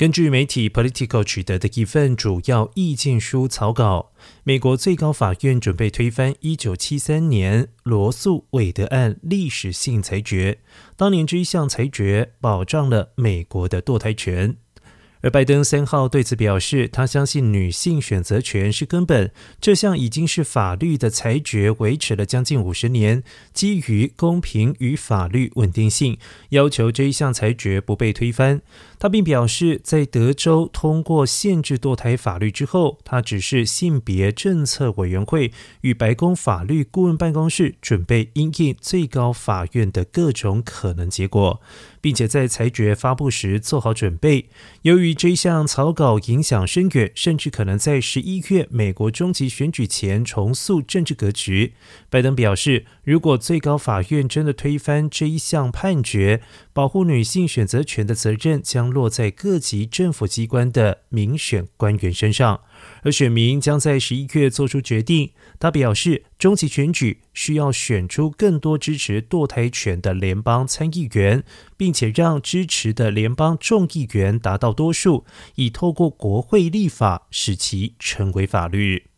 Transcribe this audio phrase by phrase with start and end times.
[0.00, 4.12] 根据媒体 Political 取得的一份主要意见书草稿，
[4.44, 10.60] 美国最高法院准备推翻1973年罗素韦德案历史性裁决。
[10.96, 14.56] 当年这一项裁决保障了美国的堕胎权。
[15.22, 19.30] 而拜登三号对此表示，他相信女性选择权是根本。
[19.60, 26.18] 这项已经是法律的裁决，维持了将近五十年，基于公平与法律稳定性，
[26.50, 28.62] 要求这一项裁决不被推翻。
[28.98, 35.52] 他并表示，在德州通过限制堕胎法律之后，他只是性别政策委员会
[35.82, 41.60] 与白宫法律顾问办公室准备应应最高法院的各种可能结果。
[42.00, 44.48] 并且在裁决发布时做好准备。
[44.82, 51.74] 由于这项草稿影响深远，甚至可能在十一月美国中期选举前重塑政治格局。
[52.08, 62.60] 拜登表示，如果最高法院真的推翻这一项判决，保护女性选择权的责任将落在各级政府机关的民选官员身上。
[63.02, 65.32] 而选民将在十一月做出决定。
[65.58, 71.42] 他表示，中期选举需要选出更多支持堕胎权的联邦参议员，
[71.76, 79.09] 并且让支持的联邦众议员达到多数，以透过国会立法使其成为法律。